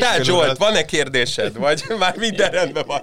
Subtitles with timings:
[0.00, 1.56] Tehát Zsolt, van-e kérdésed?
[1.56, 3.02] Vagy már minden rendben van?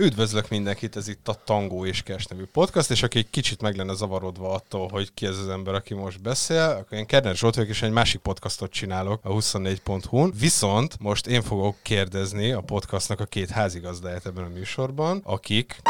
[0.00, 3.76] Üdvözlök mindenkit, ez itt a Tangó és Kes nevű podcast, és aki egy kicsit meg
[3.76, 7.54] lenne zavarodva attól, hogy ki ez az ember, aki most beszél, akkor én Kerner Zsolt
[7.54, 10.32] vagyok, és egy másik podcastot csinálok a 24.hu-n.
[10.38, 15.80] Viszont most én fogok kérdezni a podcastnak a két házigazdáját ebben a műsorban, akik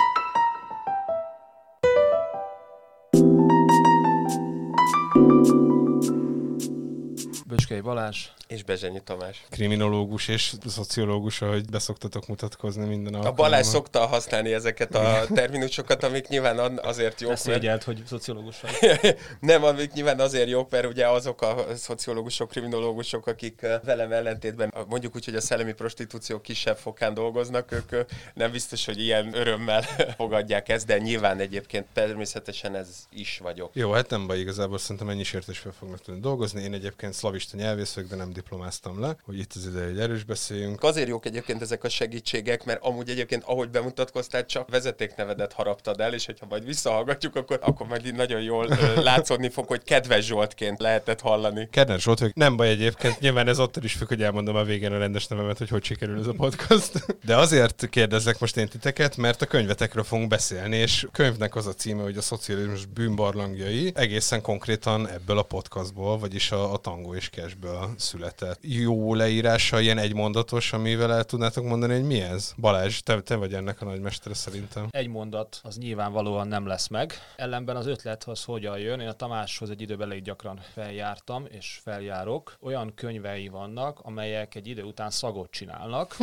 [7.48, 8.26] Böskei Balázs.
[8.46, 9.44] És Bezsenyi Tamás.
[9.50, 13.44] kriminológus és szociológus, ahogy beszoktatok mutatkozni minden A alkalommal.
[13.48, 17.44] Balázs szokta használni ezeket a terminusokat, amik nyilván azért jók, mert...
[17.44, 18.72] Beszégyelt, hogy szociológus vagy.
[19.40, 24.84] Nem, amik nyilván azért jók, mert ugye azok a szociológusok, kriminológusok, akik velem ellentétben a-
[24.88, 29.82] mondjuk úgy, hogy a szellemi prostitúció kisebb fokán dolgoznak, ők nem biztos, hogy ilyen örömmel
[30.16, 33.70] fogadják ezt, de nyilván egyébként természetesen ez is vagyok.
[33.74, 36.62] Jó, hát nem baj, igazából szerintem ennyi sértés fel fognak tudni dolgozni.
[36.62, 40.24] Én egyébként szlavista nyelvész vagyok, de nem diplomáztam le, hogy itt az ideje, hogy erős
[40.24, 40.82] beszéljünk.
[40.82, 46.14] Azért jók egyébként ezek a segítségek, mert amúgy egyébként, ahogy bemutatkoztál, csak vezetéknevedet haraptad el,
[46.14, 50.80] és hogyha majd visszahallgatjuk, akkor, akkor majd nagyon jól ö, látszódni fog, hogy kedves Zsoltként
[50.80, 51.68] lehetett hallani.
[51.70, 52.34] Kerner Zsolt vagyok.
[52.34, 55.58] Nem baj egyébként, nyilván ez attól is függ, hogy elmondom a végén a rendes nevemet,
[55.58, 57.16] hogy hogy sikerül ez a podcast.
[57.24, 61.72] De azért kérdezlek most én titeket, mert a könyvetekről fogunk beszélni, és könyvnek az a
[61.72, 67.27] címe, hogy a szocializmus bűnbarlangjai, egészen konkrétan ebből a podcastból, vagyis a, a Tango és
[67.30, 68.58] Cashből született.
[68.60, 72.52] Jó leírása, ilyen egymondatos, amivel el tudnátok mondani, hogy mi ez?
[72.56, 74.88] Balázs, te, te vagy ennek a nagymestere szerintem.
[74.90, 77.12] Egy mondat az nyilvánvalóan nem lesz meg.
[77.36, 79.00] Ellenben az ötlet az hogyan jön.
[79.00, 82.56] Én a Tamáshoz egy időben elég gyakran feljártam, és feljárok.
[82.60, 86.16] Olyan könyvei vannak, amelyek egy idő után szagot csinálnak.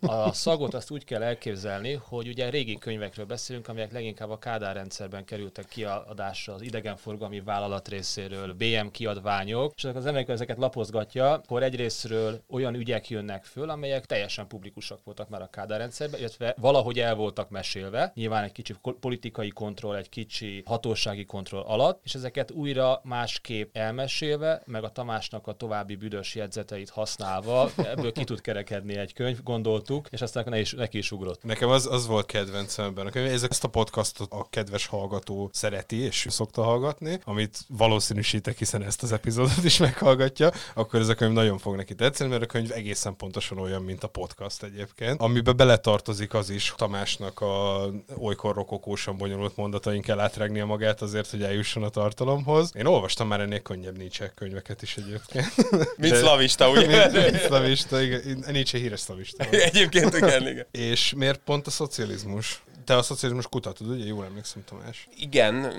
[0.00, 4.74] A szagot azt úgy kell elképzelni, hogy ugye régi könyvekről beszélünk, amelyek leginkább a Kádár
[4.74, 11.32] rendszerben kerültek kiadásra az idegenforgalmi vállalat részéről, BM kiadványok, és az ember, amikor ezeket lapozgatja,
[11.32, 16.54] akkor egyrésztről olyan ügyek jönnek föl, amelyek teljesen publikusak voltak már a Kádár rendszerben, illetve
[16.60, 22.14] valahogy el voltak mesélve, nyilván egy kicsi politikai kontroll, egy kicsi hatósági kontroll alatt, és
[22.14, 28.40] ezeket újra másképp elmesélve, meg a Tamásnak a további büdös jegyzeteit használva, ebből ki tud
[28.40, 31.42] kerekedni egy könyv, gondoltuk, és aztán ne is, neki is ugrott.
[31.42, 33.18] Nekem az, az volt kedvencem ebben a.
[33.18, 39.02] Ezek ezt a podcastot a kedves hallgató szereti és szokta hallgatni, amit valószínűsítek, hiszen ezt
[39.02, 39.78] az epizódot is
[40.28, 43.82] meghallgatja, akkor ez a könyv nagyon fog neki tetszeni, mert a könyv egészen pontosan olyan,
[43.82, 47.86] mint a podcast egyébként, amiben beletartozik az is, Tamásnak a
[48.18, 52.70] olykor rokokósan bonyolult mondatain kell átrágnia magát azért, hogy eljusson a tartalomhoz.
[52.74, 55.52] Én olvastam már ennél könnyebb Nietzsche könyveket is egyébként.
[55.96, 57.10] Mint szlavista, ugye?
[57.30, 58.44] Mint szlavista, igen.
[58.50, 59.44] Nietzsche híres szlavista.
[59.70, 60.66] Egyébként igen, igen.
[60.70, 62.62] És miért pont a szocializmus?
[62.88, 64.04] Te a szocializmus kutatod, ugye?
[64.04, 65.08] Jól emlékszem, Tamás.
[65.18, 65.72] Igen,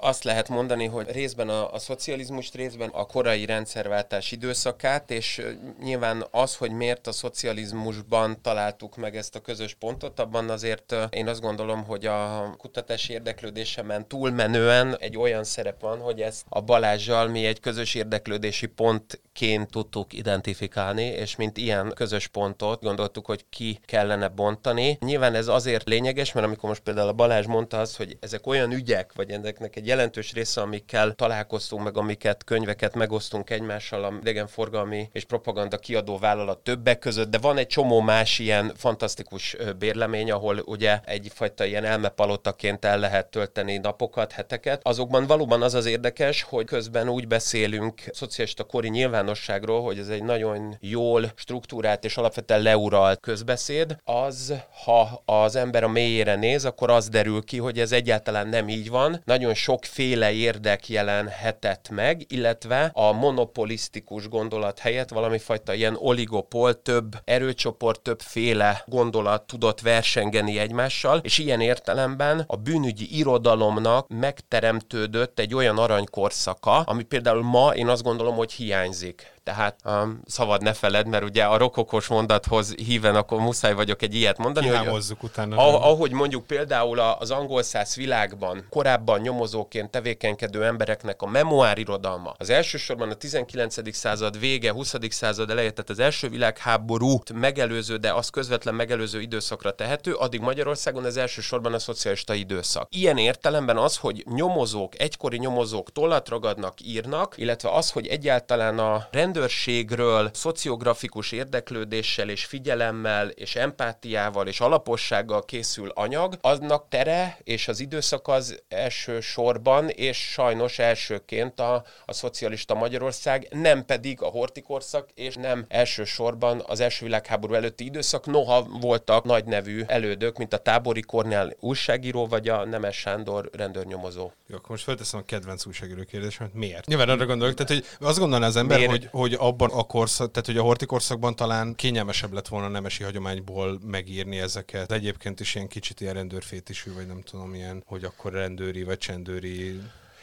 [0.00, 5.42] azt lehet mondani, hogy részben a, a szocializmust, részben a korai rendszerváltás időszakát, és
[5.82, 11.28] nyilván az, hogy miért a szocializmusban találtuk meg ezt a közös pontot, abban azért én
[11.28, 17.28] azt gondolom, hogy a kutatási érdeklődésemen túlmenően egy olyan szerep van, hogy ezt a Balázsjal
[17.28, 23.80] mi egy közös érdeklődési pontként tudtuk identifikálni, és mint ilyen közös pontot gondoltuk, hogy ki
[23.84, 24.98] kellene bontani.
[25.00, 28.72] Nyilván ez azért lényeges, mert amikor most például a Balázs mondta azt, hogy ezek olyan
[28.72, 35.08] ügyek, vagy ennek egy jelentős része, amikkel találkoztunk, meg amiket könyveket megosztunk egymással, a idegenforgalmi
[35.12, 40.58] és propaganda kiadó vállalat többek között, de van egy csomó más ilyen fantasztikus bérlemény, ahol
[40.58, 44.80] ugye egyfajta ilyen elmepalotaként el lehet tölteni napokat, heteket.
[44.84, 50.22] Azokban valóban az az érdekes, hogy közben úgy beszélünk szocialista kori nyilvánosságról, hogy ez egy
[50.22, 54.54] nagyon jól struktúrált és alapvetően leuralt közbeszéd, az,
[54.84, 55.88] ha az ember a
[56.24, 59.22] mélyére néz, akkor az derül ki, hogy ez egyáltalán nem így van.
[59.24, 67.16] Nagyon sokféle érdek jelenhetett meg, illetve a monopolisztikus gondolat helyett valami fajta ilyen oligopol, több
[67.24, 75.78] erőcsoport, többféle gondolat tudott versengeni egymással, és ilyen értelemben a bűnügyi irodalomnak megteremtődött egy olyan
[75.78, 79.30] aranykorszaka, ami például ma én azt gondolom, hogy hiányzik.
[79.44, 84.14] Tehát um, szabad ne feled, mert ugye a rokokos mondathoz híven, akkor muszáj vagyok egy
[84.14, 85.56] ilyet mondani, hogy Kihámozzuk utána.
[85.56, 92.34] Ah, ahogy mondjuk például a- az angol száz világban korábban nyomozóként tevékenykedő embereknek a memoárirodalma,
[92.38, 93.92] az elsősorban a 19.
[93.94, 94.94] század vége, 20.
[95.08, 101.06] század eleje, tehát az első világháborút megelőző, de az közvetlen megelőző időszakra tehető, addig Magyarországon
[101.06, 102.86] ez elsősorban a szocialista időszak.
[102.90, 109.06] Ilyen értelemben az, hogy nyomozók, egykori nyomozók tollat ragadnak, írnak, illetve az, hogy egyáltalán a
[109.10, 117.68] rend rendőrségről szociografikus érdeklődéssel és figyelemmel és empátiával és alapossággal készül anyag, aznak tere és
[117.68, 125.08] az időszak az elsősorban és sajnos elsőként a, a szocialista Magyarország, nem pedig a hortikorszak,
[125.14, 130.58] és nem elsősorban az első világháború előtti időszak, noha voltak nagy nevű elődök, mint a
[130.58, 134.30] Tábori Kornél újságíró, vagy a Nemes Sándor rendőrnyomozó.
[134.46, 136.54] Jó, akkor most felteszem a kedvenc újságíró kérdésemet.
[136.54, 136.86] Miért?
[136.86, 140.46] Nyilván arra gondolok, tehát hogy azt gondolná az ember, hogy, hogy abban a korszak, tehát
[140.46, 144.92] hogy a hortikorszakban talán kényelmesebb lett volna nemesi hagyományból megírni ezeket.
[144.92, 149.80] Egyébként is ilyen kicsit ilyen rendőrfétisű, vagy nem tudom, ilyen, hogy akkor rendőri vagy csendőri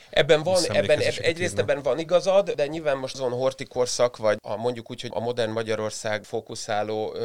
[0.10, 4.38] Ebben van, ebben, eb, egyrészt ebben van igazad, de nyilván most azon horti korszak, vagy
[4.42, 7.16] a, mondjuk úgy, hogy a modern Magyarország fókuszáló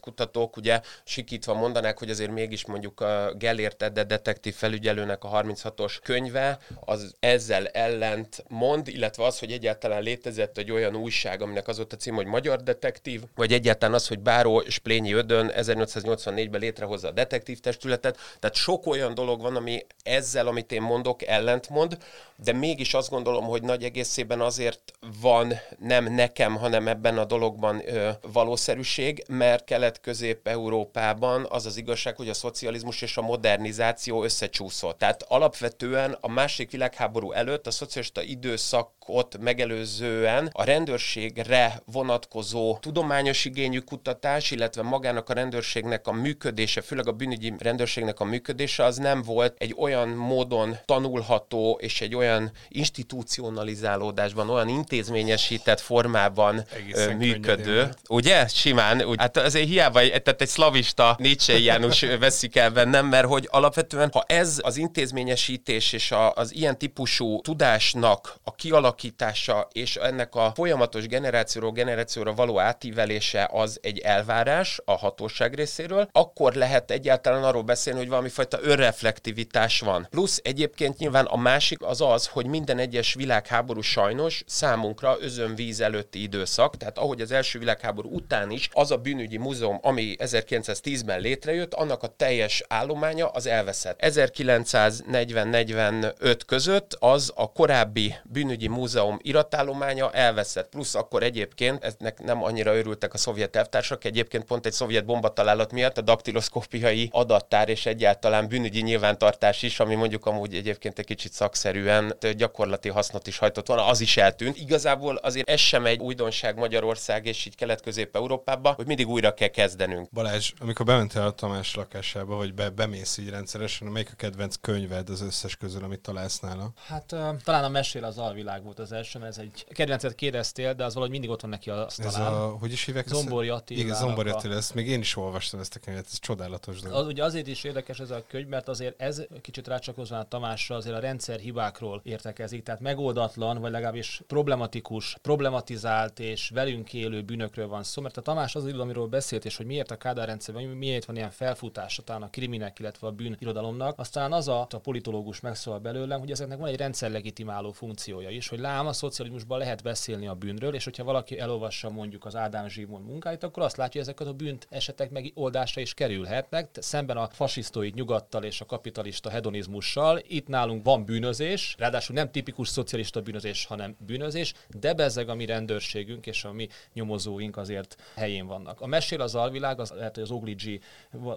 [0.00, 5.98] kutatók, ugye sikítva mondanák, hogy azért mégis mondjuk a Gellért Edde detektív felügyelőnek a 36-os
[6.02, 11.76] könyve, az ezzel ellent mond, illetve az, hogy egyáltalán létezett egy olyan újság, aminek az
[11.76, 17.08] volt a cím, hogy Magyar Detektív, vagy egyáltalán az, hogy Báró Splényi Ödön 1884-ben létrehozza
[17.08, 18.18] a detektív testületet.
[18.38, 21.98] Tehát sok olyan dolog van, ami ezzel, amit én mondok, ellentmond,
[22.42, 27.82] de mégis azt gondolom, hogy nagy egészében azért van nem nekem, hanem ebben a dologban
[27.86, 34.98] ö, valószerűség, mert Kelet-Közép-Európában az az igazság, hogy a szocializmus és a modernizáció összecsúszott.
[34.98, 43.78] Tehát alapvetően a második világháború előtt a szocialista időszakot megelőzően a rendőrségre vonatkozó tudományos igényű
[43.78, 49.22] kutatás, illetve magának a rendőrségnek a működése, főleg a bűnügyi rendőrségnek a működése, az nem
[49.22, 57.88] volt egy olyan módon tanulható és egy olyan olyan institucionalizálódásban, olyan intézményesített formában Egészen működő.
[58.08, 58.46] Ugye?
[58.46, 59.02] Simán.
[59.02, 64.10] Úgy, hát azért hiába, tehát egy szlavista Nietzsche János veszik el bennem, mert hogy alapvetően,
[64.12, 70.52] ha ez az intézményesítés és a, az ilyen típusú tudásnak a kialakítása és ennek a
[70.54, 77.62] folyamatos generációról generációra való átívelése az egy elvárás a hatóság részéről, akkor lehet egyáltalán arról
[77.62, 80.06] beszélni, hogy valami fajta önreflektivitás van.
[80.10, 86.22] Plusz egyébként nyilván a másik az az, hogy minden egyes világháború sajnos számunkra özönvíz előtti
[86.22, 91.74] időszak, tehát ahogy az első világháború után is az a bűnügyi múzeum, ami 1910-ben létrejött,
[91.74, 93.98] annak a teljes állománya az elveszett.
[94.02, 102.76] 1940-45 között az a korábbi bűnügyi múzeum iratállománya elveszett, plusz akkor egyébként, eznek nem annyira
[102.76, 108.48] örültek a szovjet elvtársak, egyébként pont egy szovjet bombatalálat miatt a daktiloszkópiai adattár és egyáltalán
[108.48, 111.99] bűnügyi nyilvántartás is, ami mondjuk amúgy egyébként egy kicsit szakszerűen
[112.36, 114.58] gyakorlati hasznot is hajtott volna, az is eltűnt.
[114.58, 120.10] Igazából azért ez sem egy újdonság Magyarország és így Kelet-Közép-Európába, hogy mindig újra kell kezdenünk.
[120.10, 125.08] Balázs, amikor bementél a Tamás lakásába, hogy be, bemész így rendszeresen, melyik a kedvenc könyved
[125.10, 126.72] az összes közül, amit találsz nála?
[126.86, 130.74] Hát uh, talán a Mesél az alvilág volt az első, mert ez egy kedvencet kérdeztél,
[130.74, 133.06] de az valahogy mindig ott van neki a Ez a, hogy is hívják?
[133.06, 133.80] Zombori Attila.
[133.80, 136.98] Igen, Zombori Attila, ezt még én is olvastam ezt a könyvet, ez csodálatos dolog.
[136.98, 140.76] Az, ugye azért is érdekes ez a könyv, mert azért ez kicsit rácsakozva a Tamásra,
[140.76, 147.68] azért a rendszer hibákról értekezik, tehát megoldatlan, vagy legalábbis problematikus, problematizált és velünk élő bűnökről
[147.68, 151.04] van szó, mert a Tamás az amiről beszélt, és hogy miért a Kádár rendszerben, miért
[151.04, 155.78] van ilyen felfutása talán a kriminek, illetve a bűnirodalomnak, aztán az a, a politológus megszól
[155.78, 160.34] belőlem, hogy ezeknek van egy rendszerlegitimáló funkciója is, hogy lám a szocializmusban lehet beszélni a
[160.34, 164.28] bűnről, és hogyha valaki elolvassa mondjuk az Ádám Zsigmond munkáit, akkor azt látja, hogy ezek
[164.28, 170.20] a bűnt esetek megoldásra is kerülhetnek, szemben a fasisztoid nyugattal és a kapitalista hedonizmussal.
[170.26, 175.44] Itt nálunk van bűnözés, ráadásul nem tipikus szocialista bűnözés, hanem bűnözés, de bezzeg a mi
[175.44, 178.80] rendőrségünk és a mi nyomozóink azért helyén vannak.
[178.80, 180.80] A mesél az alvilág, az lehet, hogy az Ogligi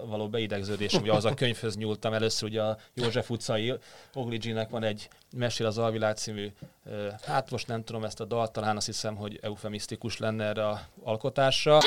[0.05, 3.73] való beidegződés, ugye az a könyvhöz nyúltam először, ugye a József utcai
[4.13, 6.51] Ogliginek van egy Mesél az alvilág című,
[7.25, 10.81] hát most nem tudom ezt a dal, talán azt hiszem, hogy eufemisztikus lenne erre a
[11.03, 11.77] alkotásra.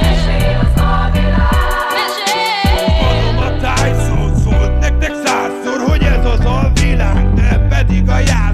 [0.00, 1.50] Mesél az alvilág,
[1.92, 2.60] mesél!
[4.44, 7.19] szólt nektek százszor, hogy ez az alvilág,
[7.50, 8.49] de pedig a játszol.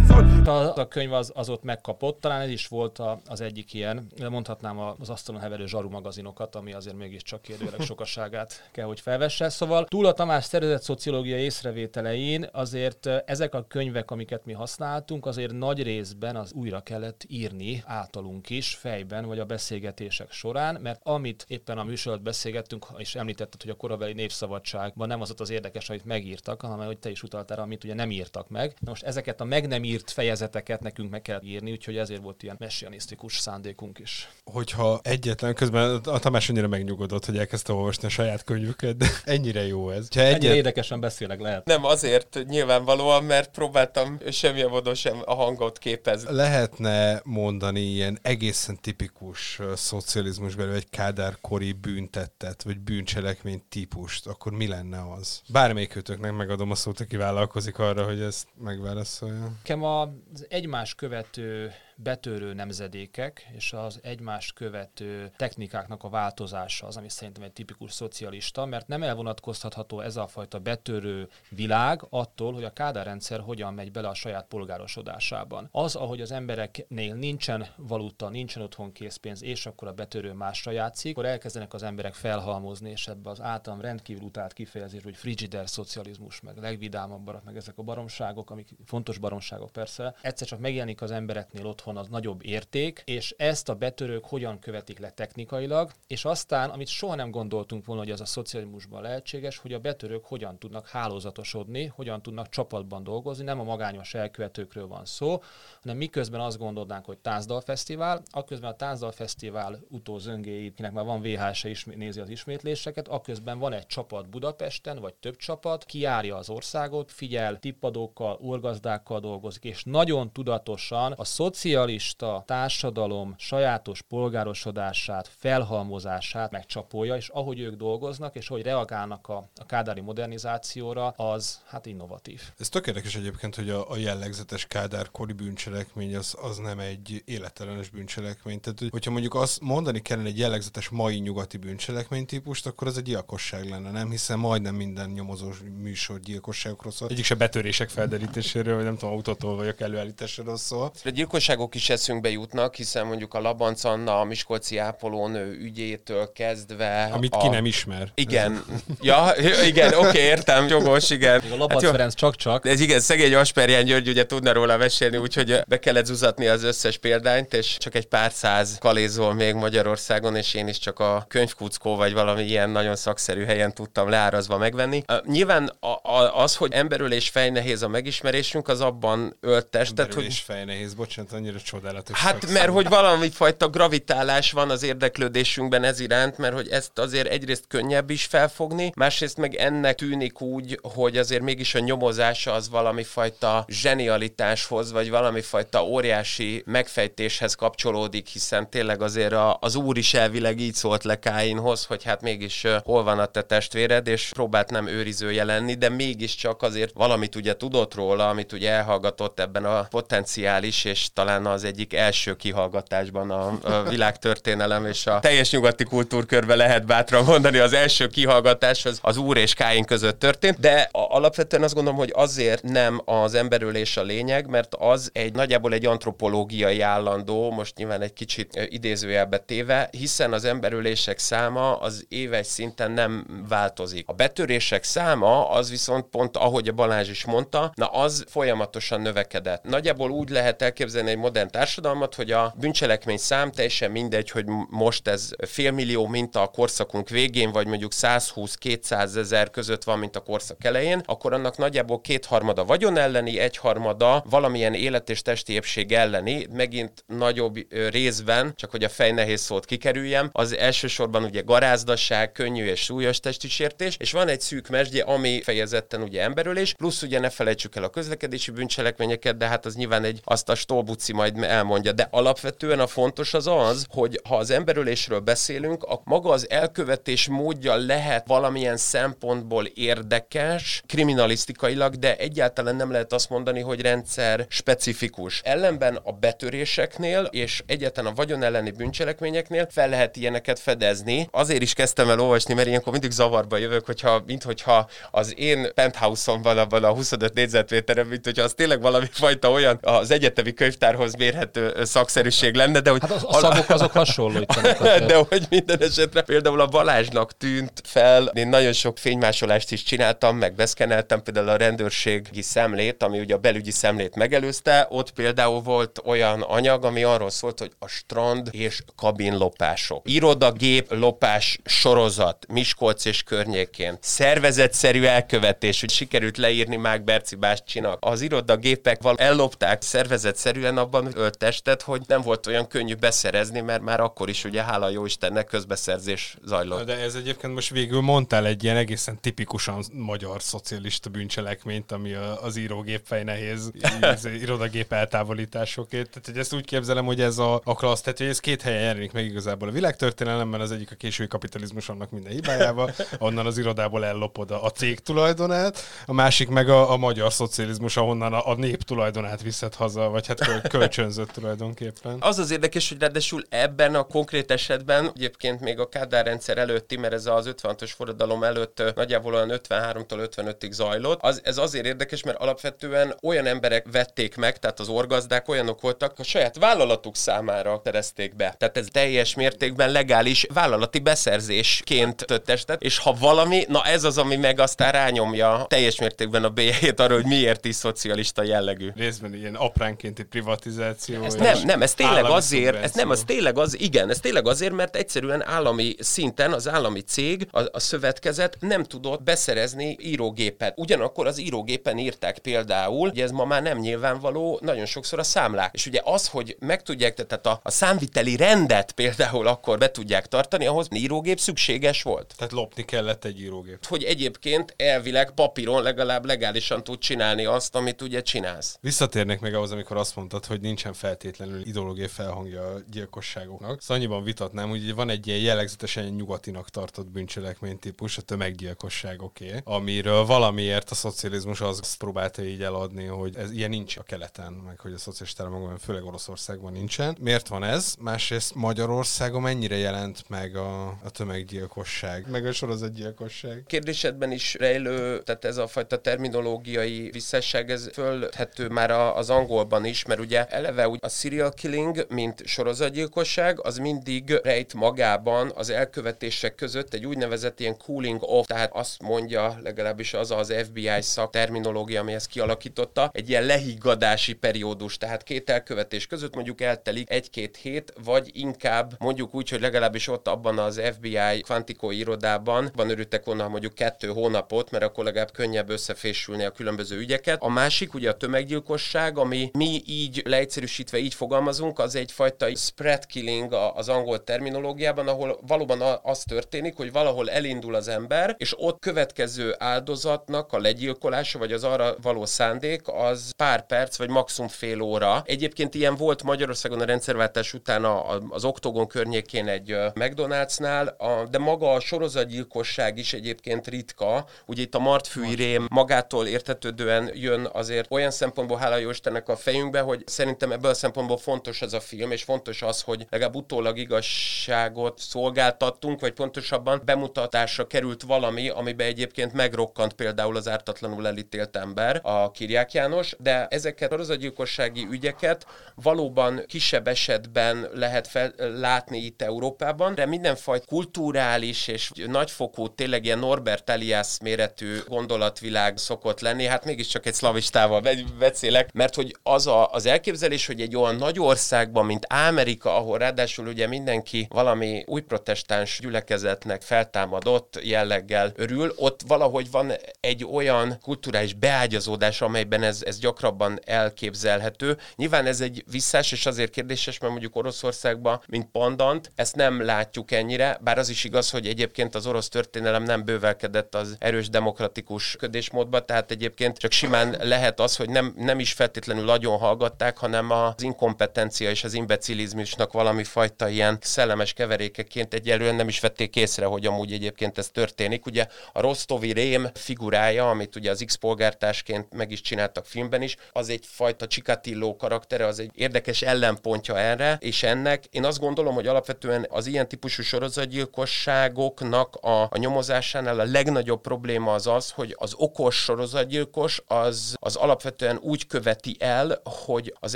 [0.47, 4.07] A, a könyv az, az ott megkapott, talán ez is volt a, az egyik ilyen,
[4.31, 9.49] mondhatnám az asztalon heverő zsaru magazinokat, ami azért mégiscsak kérdőleg sokaságát kell, hogy felvesse.
[9.49, 15.53] Szóval túl a Tamás szervezett szociológiai észrevételein azért ezek a könyvek, amiket mi használtunk, azért
[15.53, 21.45] nagy részben az újra kellett írni általunk is, fejben, vagy a beszélgetések során, mert amit
[21.49, 25.89] éppen a műsorot beszélgettünk, és említetted, hogy a korabeli népszabadságban nem az ott az érdekes,
[25.89, 28.77] amit megírtak, hanem hogy te is utaltál, amit ugye nem írtak meg.
[28.81, 32.43] Most ezeket a meg nem írt fejezeteket ezeket nekünk meg kell írni, úgyhogy ezért volt
[32.43, 34.29] ilyen messianisztikus szándékunk is.
[34.45, 39.67] Hogyha egyetlen, közben a Tamás annyira megnyugodott, hogy elkezdte olvasni a saját könyvüket, de ennyire
[39.67, 40.09] jó ez.
[40.15, 40.35] Ha egyet...
[40.35, 41.65] Ennyire érdekesen beszélek lehet.
[41.65, 46.35] Nem azért nyilvánvalóan, mert próbáltam semmilyen módon sem a hangot képezni.
[46.35, 54.67] Lehetne mondani ilyen egészen tipikus szocializmus belül egy kádárkori büntettet, vagy bűncselekmény típust, akkor mi
[54.67, 55.43] lenne az?
[55.49, 59.53] Bármelyikőtöknek megadom a szót, aki vállalkozik arra, hogy ezt megválaszolja.
[59.63, 67.09] Nekem az egymás követő betörő nemzedékek és az egymást követő technikáknak a változása az, ami
[67.09, 72.73] szerintem egy tipikus szocialista, mert nem elvonatkoztatható ez a fajta betörő világ attól, hogy a
[72.73, 75.69] kádárrendszer hogyan megy bele a saját polgárosodásában.
[75.73, 81.17] Az, ahogy az embereknél nincsen valuta, nincsen otthon készpénz, és akkor a betörő másra játszik,
[81.17, 86.41] akkor elkezdenek az emberek felhalmozni, és ebbe az általam rendkívül utált kifejezés, hogy frigider szocializmus,
[86.41, 91.67] meg legvidámabb meg ezek a baromságok, amik fontos baromságok persze, egyszer csak megjelenik az embereknél
[91.67, 96.71] otthon otthon az nagyobb érték, és ezt a betörők hogyan követik le technikailag, és aztán,
[96.71, 100.89] amit soha nem gondoltunk volna, hogy az a szocializmusban lehetséges, hogy a betörők hogyan tudnak
[100.89, 105.43] hálózatosodni, hogyan tudnak csapatban dolgozni, nem a magányos elkövetőkről van szó,
[105.83, 107.19] hanem miközben azt gondolnánk, hogy
[107.65, 113.73] Fesztivál, akközben a Fesztivál utózöngéit, kinek már van VHS-e is nézi az ismétléseket, akközben van
[113.73, 120.33] egy csapat Budapesten, vagy több csapat, kiárja az országot, figyel, tippadókkal, orgazdákkal dolgozik, és nagyon
[120.33, 128.63] tudatosan a szociális szocialista társadalom sajátos polgárosodását, felhalmozását megcsapolja, és ahogy ők dolgoznak, és ahogy
[128.63, 132.43] reagálnak a, a kádári modernizációra, az hát innovatív.
[132.59, 134.67] Ez tökéletes egyébként, hogy a, a jellegzetes
[135.13, 138.61] kori bűncselekmény az, az nem egy élettelenes bűncselekmény.
[138.61, 143.03] Tehát, hogyha mondjuk azt mondani kellene egy jellegzetes mai nyugati bűncselekmény típust, akkor az egy
[143.03, 144.11] gyilkosság lenne, nem?
[144.11, 147.09] Hiszen majdnem minden nyomozós műsor gyilkosságokról szól.
[147.09, 150.93] Egyik se betörések felderítéséről, vagy nem tudom, autótól vagy a előállításáról szól.
[151.05, 157.09] A gyilkosságok is eszünkbe jutnak, hiszen mondjuk a Labanc Anna, a Miskolci ápolónő ügyétől kezdve...
[157.13, 157.39] Amit a...
[157.39, 158.09] ki nem ismer.
[158.15, 158.65] Igen.
[159.01, 159.33] ja,
[159.65, 161.43] igen, oké, okay, értem, jogos, igen.
[161.53, 162.67] a Labanc hát Ferenc csak-csak.
[162.67, 166.99] Ez igen, szegény Asperján György ugye tudna róla mesélni, úgyhogy be kellett zuzatni az összes
[166.99, 171.97] példányt, és csak egy pár száz kalézol még Magyarországon, és én is csak a könyvkuckó
[171.97, 175.03] vagy valami ilyen nagyon szakszerű helyen tudtam leárazva megvenni.
[175.09, 179.99] Uh, nyilván a, a, az, hogy emberülés fejnehéz a megismerésünk, az abban öltest.
[179.99, 180.57] Emberülés hogy...
[180.57, 182.19] fejnehéz, bocsánat, annyira csodálatos.
[182.19, 187.29] Hát mert hogy valami fajta gravitálás van az érdeklődésünkben ez iránt, mert hogy ezt azért
[187.29, 192.69] egyrészt könnyebb is felfogni, másrészt meg ennek tűnik úgy, hogy azért mégis a nyomozása az
[192.69, 199.99] valami fajta zsenialitáshoz, vagy valami fajta óriási megfejtéshez kapcsolódik, hiszen tényleg azért a, az úr
[199.99, 204.31] is elvileg így szólt le Káinhoz, hogy hát mégis hol van a te testvéred, és
[204.35, 209.65] próbált nem őrizője lenni, de mégiscsak azért valamit ugye tudott róla, amit ugye elhallgatott ebben
[209.65, 215.51] a potenciális, és talán a az egyik első kihallgatásban a, a világtörténelem és a teljes
[215.51, 220.61] nyugati kultúrkörbe lehet bátran mondani, az első kihallgatás az, az Úr és Káin között történt,
[220.61, 225.33] de a, alapvetően azt gondolom, hogy azért nem az emberülés a lényeg, mert az egy
[225.33, 232.05] nagyjából egy antropológiai állandó, most nyilván egy kicsit idézőjelbe téve, hiszen az emberülések száma az
[232.09, 234.09] éves szinten nem változik.
[234.09, 239.65] A betörések száma az viszont pont, ahogy a Balázs is mondta, na az folyamatosan növekedett.
[239.65, 245.09] Nagyjából úgy lehet elképzelni egy modern társadalmat, hogy a bűncselekmény szám teljesen mindegy, hogy most
[245.09, 250.65] ez félmillió minta a korszakunk végén, vagy mondjuk 120-200 ezer között van, mint a korszak
[250.65, 257.05] elején, akkor annak nagyjából kétharmada vagyon elleni, egyharmada valamilyen élet és testi épség elleni, megint
[257.07, 257.57] nagyobb
[257.91, 263.21] részben, csak hogy a fej nehéz szót kikerüljem, az elsősorban ugye garázdaság, könnyű és súlyos
[263.21, 267.77] testi sértés, és van egy szűk mesdje, ami fejezetten ugye emberölés, plusz ugye ne felejtsük
[267.77, 271.93] el a közlekedési bűncselekményeket, de hát az nyilván egy azt a stolbuci majd elmondja.
[271.93, 277.29] De alapvetően a fontos az az, hogy ha az emberölésről beszélünk, a maga az elkövetés
[277.29, 285.41] módja lehet valamilyen szempontból érdekes, kriminalisztikailag, de egyáltalán nem lehet azt mondani, hogy rendszer specifikus.
[285.45, 291.29] Ellenben a betöréseknél és egyáltalán a vagyon elleni bűncselekményeknél fel lehet ilyeneket fedezni.
[291.31, 295.69] Azért is kezdtem el olvasni, mert ilyenkor mindig zavarba jövök, hogyha, mint hogyha az én
[295.75, 300.53] penthouse-on van abban a 25 négyzetméteren, mint hogyha az tényleg valami fajta olyan az egyetemi
[300.53, 303.01] könyvtárhoz ahhoz mérhető szakszerűség lenne, de hogy...
[303.01, 304.79] Hát a, a szagok azok hasonlítanak.
[305.11, 310.37] de hogy minden esetre például a Balázsnak tűnt fel, én nagyon sok fénymásolást is csináltam,
[310.37, 316.01] meg beszkeneltem például a rendőrségi szemlét, ami ugye a belügyi szemlét megelőzte, ott például volt
[316.05, 320.11] olyan anyag, ami arról szólt, hogy a strand és kabinlopások.
[320.11, 323.99] Irodagép lopás sorozat Miskolc és környékén.
[324.01, 327.99] Szervezetszerű elkövetés, hogy sikerült leírni Mák Berci Bácsinak.
[328.01, 334.01] Az irodagépek val ellopták szervezetszerűen abban öltestet, hogy nem volt olyan könnyű beszerezni, mert már
[334.01, 336.87] akkor is ugye hála jó Istennek közbeszerzés zajlott.
[336.87, 342.13] De ez egyébként most végül mondtál egy ilyen egészen tipikusan magyar szocialista bűncselekményt, ami
[342.43, 343.71] az írógép fej nehéz
[344.43, 346.09] irodagép eltávolításokért.
[346.09, 348.83] Tehát hogy ezt úgy képzelem, hogy ez a, a klassz, tehát hogy ez két helyen
[348.83, 353.59] jelenik meg igazából a világtörténelemben, az egyik a késői kapitalizmus annak minden hibájába, onnan az
[353.59, 358.49] irodából ellopod a, a cég tulajdonát, a másik meg a, a magyar szocializmus, ahonnan a,
[358.49, 360.41] a nép tulajdonát viszed haza, vagy hát
[360.89, 362.17] kölcsönzött tulajdonképpen.
[362.21, 366.97] Az az érdekes, hogy ráadásul ebben a konkrét esetben, egyébként még a Kádár rendszer előtti,
[366.97, 372.23] mert ez az 56-os forradalom előtt nagyjából olyan 53-tól 55-ig zajlott, az, ez azért érdekes,
[372.23, 377.81] mert alapvetően olyan emberek vették meg, tehát az orgazdák olyanok voltak, a saját vállalatuk számára
[377.85, 378.55] terezték be.
[378.59, 384.37] Tehát ez teljes mértékben legális vállalati beszerzésként testet, és ha valami, na ez az, ami
[384.37, 388.91] meg aztán rányomja teljes mértékben a bélyét arra, hogy miért is szocialista jellegű.
[388.95, 390.76] Részben ilyen apránkénti privatizáció.
[391.25, 394.73] Ez nem, nem, ez tényleg azért, ez nem, ez tényleg az, igen, ez tényleg azért,
[394.73, 400.79] mert egyszerűen állami szinten az állami cég, a, a szövetkezet nem tudott beszerezni írógépet.
[400.79, 405.75] Ugyanakkor az írógépen írták például, hogy ez ma már nem nyilvánvaló, nagyon sokszor a számlák.
[405.75, 410.27] És ugye az, hogy meg tudják, tehát a, a számviteli rendet például akkor be tudják
[410.27, 412.35] tartani, ahhoz írógép szükséges volt.
[412.37, 413.87] Tehát lopni kellett egy írógép.
[413.87, 418.79] Hogy egyébként elvileg papíron legalább legálisan tud csinálni azt, amit ugye csinálsz.
[418.81, 423.81] Visszatérnék meg ahhoz, amikor azt mondtad, hogy nincsen feltétlenül ideológiai felhangja a gyilkosságoknak.
[423.81, 430.25] Szóval annyiban vitatnám, hogy van egy ilyen jellegzetesen nyugatinak tartott bűncselekmény típus, a tömeggyilkosságoké, amiről
[430.25, 434.93] valamiért a szocializmus azt próbálta így eladni, hogy ez ilyen nincs a keleten, meg hogy
[434.93, 437.17] a szociális államokban, főleg Oroszországban nincsen.
[437.21, 437.95] Miért van ez?
[437.99, 443.65] Másrészt Magyarországon mennyire jelent meg a, a tömeggyilkosság, meg a sorozatgyilkosság?
[443.67, 450.05] Kérdésedben is rejlő, tehát ez a fajta terminológiai visszasság, ez fölhető már az angolban is,
[450.05, 456.55] mert ugye eleve úgy a serial killing, mint sorozatgyilkosság, az mindig rejt magában az elkövetések
[456.55, 462.01] között egy úgynevezett ilyen cooling off, tehát azt mondja legalábbis az az FBI szak terminológia,
[462.01, 467.93] ami ezt kialakította, egy ilyen lehiggadási periódus, tehát két elkövetés között mondjuk eltelik egy-két hét,
[468.05, 473.49] vagy inkább mondjuk úgy, hogy legalábbis ott abban az FBI kvantikó irodában, van örültek volna
[473.49, 477.43] mondjuk kettő hónapot, mert akkor legalább könnyebb összefésülni a különböző ügyeket.
[477.43, 483.53] A másik ugye a tömeggyilkosság, ami mi így leegyszerűsítve így fogalmazunk, az egyfajta spread killing
[483.75, 489.55] az angol terminológiában, ahol valóban az történik, hogy valahol elindul az ember, és ott következő
[489.59, 495.23] áldozatnak a legyilkolása, vagy az arra való szándék, az pár perc, vagy maximum fél óra.
[495.25, 497.85] Egyébként ilyen volt Magyarországon a rendszerváltás után
[498.31, 500.93] az Oktogon környékén egy McDonald'snál,
[501.31, 504.27] de maga a sorozatgyilkosság is egyébként ritka.
[504.47, 509.37] Ugye itt a martfűi rém magától értetődően jön azért olyan szempontból, hála jó Istennek a
[509.37, 513.35] fejünkbe, hogy szerintem ebből a szempontból fontos ez a film, és fontos az, hogy legalább
[513.35, 521.57] utólag igazságot szolgáltattunk, vagy pontosabban bemutatásra került valami, amiben egyébként megrokkant például az ártatlanul elítélt
[521.57, 528.99] ember, a Kirják János, de ezeket a sorozatgyilkossági ügyeket valóban kisebb esetben lehet fel, látni
[528.99, 536.45] itt Európában, de mindenfajta kulturális és nagyfokú, tényleg ilyen Norbert Elias méretű gondolatvilág szokott lenni,
[536.45, 537.83] hát mégiscsak egy szlavistával
[538.19, 540.15] beszélek, mert hogy az a, az elképzelés,
[540.47, 546.63] hogy egy olyan nagy országban, mint Amerika, ahol ráadásul ugye mindenki valami új protestáns gyülekezetnek
[546.63, 554.77] feltámadott jelleggel örül, ott valahogy van egy olyan kulturális beágyazódás, amelyben ez, ez gyakrabban elképzelhető.
[554.97, 560.11] Nyilván ez egy visszás, és azért kérdéses, mert mondjuk Oroszországban, mint pandant, ezt nem látjuk
[560.11, 565.17] ennyire, bár az is igaz, hogy egyébként az orosz történelem nem bővelkedett az erős demokratikus
[565.17, 570.31] ködésmódba, tehát egyébként csak simán lehet az, hogy nem, nem is feltétlenül nagyon hallgatták, hanem
[570.31, 576.45] az inkompetencia és az imbecilizmusnak valami fajta ilyen szellemes keverékeként egyelően nem is vették észre,
[576.47, 578.07] hogy amúgy egyébként ez történik.
[578.07, 583.49] Ugye a Rostovi Rém figurája, amit ugye az X-polgártásként meg is csináltak filmben is, az
[583.49, 588.67] egy fajta Csikatillo karaktere, az egy érdekes ellenpontja erre, és ennek én azt gondolom, hogy
[588.67, 595.15] alapvetően az ilyen típusú sorozatgyilkosságoknak a, a nyomozásánál a legnagyobb probléma az az, hogy az
[595.17, 599.95] okos sorozatgyilkos az, az alapvetően úgy követi el, hogy az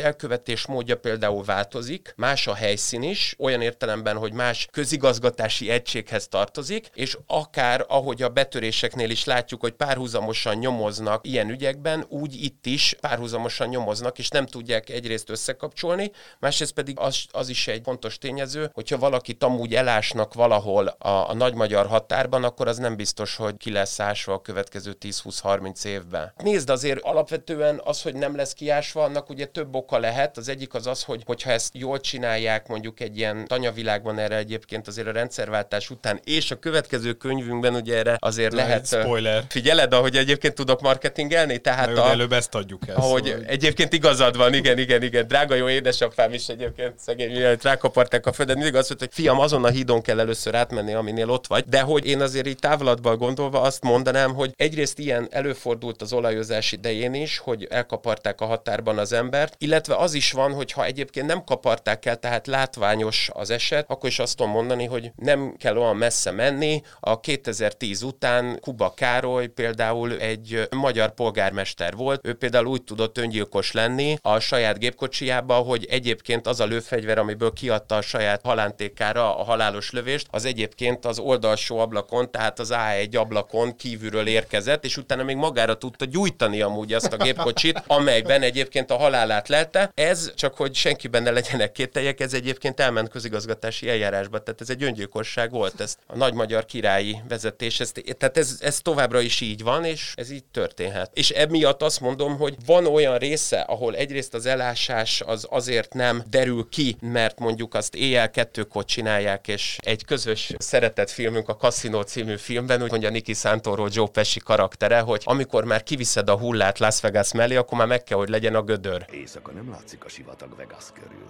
[0.01, 6.91] elkövetés módja például változik, más a helyszín is, olyan értelemben, hogy más közigazgatási egységhez tartozik,
[6.95, 12.97] és akár ahogy a betöréseknél is látjuk, hogy párhuzamosan nyomoznak ilyen ügyekben, úgy itt is
[13.01, 18.71] párhuzamosan nyomoznak, és nem tudják egyrészt összekapcsolni, másrészt pedig az, az is egy fontos tényező,
[18.73, 23.57] hogyha valakit amúgy elásnak valahol a, a nagy magyar határban, akkor az nem biztos, hogy
[23.57, 26.33] ki lesz ásva a következő 10-20-30 évben.
[26.37, 30.37] Nézd azért alapvetően az, hogy nem lesz kiásva, annak ugye több oka lehet.
[30.37, 34.89] Az egyik az az, hogy hogyha ezt jól csinálják, mondjuk egy ilyen tanyavilágban erre egyébként
[34.89, 38.87] azért a rendszerváltás után, és a következő könyvünkben ugye erre azért Na, lehet...
[38.87, 39.45] spoiler.
[39.49, 41.59] Figyeled, ahogy egyébként tudok marketingelni?
[41.59, 42.97] Tehát Na, a, előbb ezt adjuk el.
[42.97, 43.45] ahogy szóval.
[43.47, 45.27] egyébként igazad van, igen, igen, igen.
[45.27, 49.41] Drága jó édesapám is egyébként szegény, mielőtt rákaparták a földet, mindig azt mondta, hogy fiam,
[49.41, 51.65] azon a hídon kell először átmenni, aminél ott vagy.
[51.65, 56.73] De hogy én azért így távlatban gondolva azt mondanám, hogy egyrészt ilyen előfordult az olajozás
[56.73, 59.55] idején is, hogy elkaparták a határban az embert,
[59.87, 64.09] illetve az is van, hogy ha egyébként nem kaparták el, tehát látványos az eset, akkor
[64.09, 66.83] is azt tudom mondani, hogy nem kell olyan messze menni.
[67.01, 73.73] A 2010 után Kuba Károly például egy magyar polgármester volt, ő például úgy tudott öngyilkos
[73.73, 79.43] lenni a saját gépkocsijába, hogy egyébként az a lőfegyver, amiből kiadta a saját halántékára a
[79.43, 85.23] halálos lövést, az egyébként az oldalsó ablakon, tehát az A1 ablakon kívülről érkezett, és utána
[85.23, 90.03] még magára tudta gyújtani amúgy azt a gépkocsit, amelyben egyébként a halálát lelte.
[90.03, 94.83] Ez, csak hogy senkiben ne legyenek kételjek, ez egyébként elment közigazgatási eljárásba, tehát ez egy
[94.83, 99.63] öngyilkosság volt, ez a nagy magyar királyi vezetés, ez, tehát ez, ez továbbra is így
[99.63, 101.11] van, és ez így történhet.
[101.15, 106.23] És emiatt azt mondom, hogy van olyan része, ahol egyrészt az elásás az azért nem
[106.31, 112.03] derül ki, mert mondjuk azt éjjel kettőkor csinálják, és egy közös szeretett filmünk, a Casino
[112.03, 116.79] című filmben, úgy mondja Niki Santoro Joe Pesci karaktere, hogy amikor már kiviszed a hullát
[116.79, 119.05] Las Vegas mellé, akkor már meg kell, hogy legyen a gödör.
[119.13, 121.29] Éjszaka nem látszik a sivatag Vegas körül.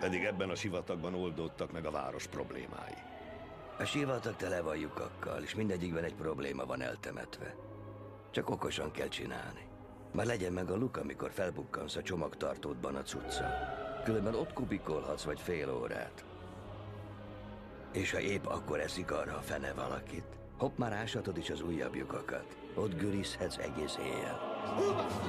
[0.00, 2.94] Pedig ebben a sivatagban oldódtak meg a város problémái.
[3.78, 7.54] A sivatag tele van lyukakkal, és mindegyikben egy probléma van eltemetve.
[8.30, 9.66] Csak okosan kell csinálni.
[10.12, 13.46] Már legyen meg a luk, amikor felbukkansz a csomagtartódban a cucca.
[14.04, 16.24] Különben ott kubikolhatsz vagy fél órát.
[17.92, 21.94] És ha épp akkor eszik arra a fene valakit, hopp már ásatod is az újabb
[21.94, 22.56] lyukakat.
[22.74, 24.51] Ott görizhetsz egész éjjel.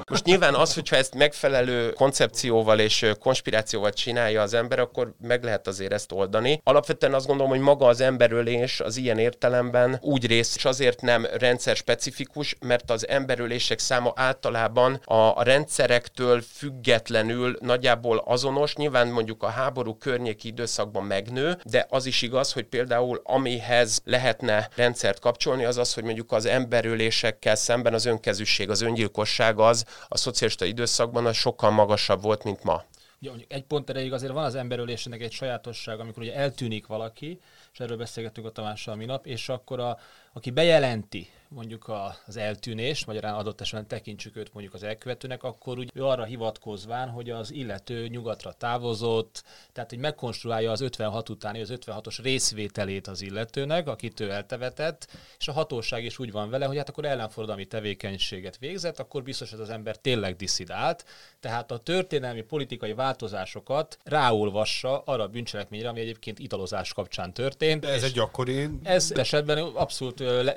[0.10, 5.68] Most nyilván az, hogyha ezt megfelelő koncepcióval és konspirációval csinálja az ember, akkor meg lehet
[5.68, 6.62] azért ezt oldani.
[6.64, 11.28] Alapvetően azt gondolom, hogy maga az emberölés az ilyen értelemben úgy rész, és azért nem
[11.38, 18.76] rendszer specifikus, mert az emberölések száma általában a rendszerektől függetlenül nagyjából azonos.
[18.76, 24.70] Nyilván mondjuk a háború környéki időszakban megnő, de az is igaz, hogy például amihez lehetne
[24.76, 29.22] rendszert kapcsolni, az az, hogy mondjuk az emberölésekkel szemben az önkezűség, az öngyilkosság
[29.56, 32.84] az a szocialista időszakban az sokkal magasabb volt, mint ma.
[33.20, 37.40] Ugye, egy pont erejéig azért van az emberölésnek egy sajátosság, amikor ugye eltűnik valaki,
[37.74, 40.00] és erről beszélgettünk a Tamással minap, és akkor a,
[40.34, 41.92] aki bejelenti mondjuk
[42.26, 47.30] az eltűnést, magyarán adott esetben tekintsük őt mondjuk az elkövetőnek, akkor úgy arra hivatkozván, hogy
[47.30, 53.88] az illető nyugatra távozott, tehát hogy megkonstruálja az 56 utáni, az 56-os részvételét az illetőnek,
[53.88, 55.08] akit ő eltevetett,
[55.40, 59.52] és a hatóság is úgy van vele, hogy hát akkor ellenfordulmi tevékenységet végzett, akkor biztos
[59.52, 61.06] ez az ember tényleg diszidált,
[61.40, 67.82] tehát a történelmi politikai változásokat ráolvassa arra a bűncselekményre, ami egyébként italozás kapcsán történt.
[67.82, 68.70] De ez egy gyakori...
[68.84, 70.56] ez esetben abszolút ö, le-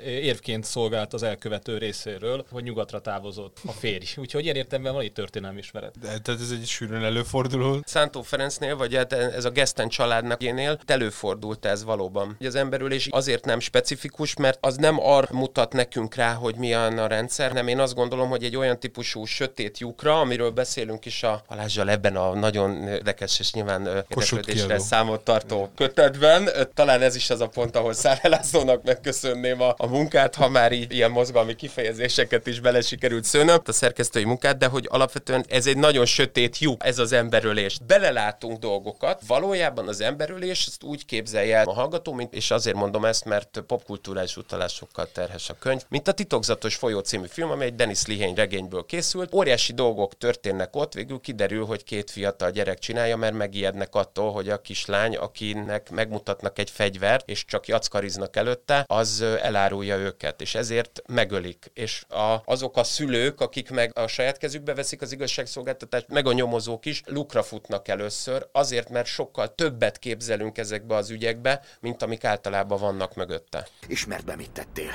[0.87, 4.05] szolgált az elkövető részéről, hogy nyugatra távozott a férj.
[4.17, 5.99] Úgyhogy ilyen értelemben van itt történelmi ismeret.
[5.99, 7.81] De, tehát ez egy sűrűn előforduló.
[7.85, 12.35] Szántó Ferencnél, vagy hát ez a Geszten családnak énél előfordult ez valóban.
[12.39, 16.97] Ugye az emberülés azért nem specifikus, mert az nem arra mutat nekünk rá, hogy milyen
[16.97, 21.23] a rendszer, nem én azt gondolom, hogy egy olyan típusú sötét lyukra, amiről beszélünk is
[21.23, 26.49] a Balázsjal ebben a nagyon érdekes és nyilván érdeklődésre számot tartó kötetben.
[26.73, 30.71] Talán ez is az a pont, ahol Szára Lászlónak megköszönném a, a munkát, ha már
[30.77, 35.67] így ilyen mozgalmi kifejezéseket is bele sikerült szőnöm, a szerkesztői munkát, de hogy alapvetően ez
[35.67, 37.77] egy nagyon sötét lyuk, ez az emberölés.
[37.87, 43.05] Belelátunk dolgokat, valójában az emberölés ezt úgy képzelje el a hallgató, mint, és azért mondom
[43.05, 47.75] ezt, mert popkulturális utalásokkal terhes a könyv, mint a Titokzatos folyó című film, amely egy
[47.75, 49.33] Dennis Liheny regényből készült.
[49.33, 54.49] Óriási dolgok történnek ott, végül kiderül, hogy két fiatal gyerek csinálja, mert megijednek attól, hogy
[54.49, 60.41] a kislány, akinek megmutatnak egy fegyvert, és csak jackariznak előtte, az elárulja őket.
[60.41, 61.71] És ezért megölik.
[61.73, 66.33] És a, azok a szülők, akik meg a saját kezükbe veszik az igazságszolgáltatást, meg a
[66.33, 72.23] nyomozók is lukra futnak először, azért, mert sokkal többet képzelünk ezekbe az ügyekbe, mint amik
[72.23, 73.67] általában vannak mögötte.
[73.87, 74.91] Ismerd be, mit tettél.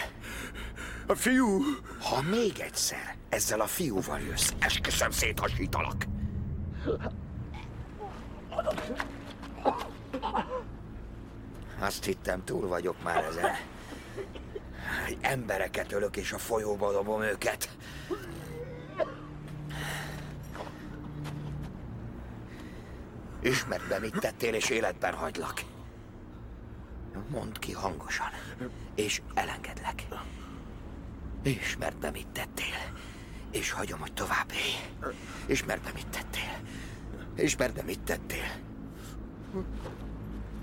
[1.06, 1.60] A fiú!
[2.00, 6.04] Ha még egyszer ezzel a fiúval jössz, esküszöm széthasítalak.
[11.80, 13.50] Azt hittem, túl vagyok már ezen.
[15.20, 17.68] Embereket ölök, és a folyóba dobom őket.
[23.42, 25.60] Ismerd be, mit tettél, és életben hagylak.
[27.28, 28.30] Mondd ki hangosan,
[28.94, 30.06] és elengedlek.
[31.42, 32.92] Ismerd be, mit tettél,
[33.50, 35.12] és hagyom, hogy tovább élj.
[35.46, 36.58] Ismerd be, mit tettél.
[37.36, 38.50] Ismerd be, mit tettél.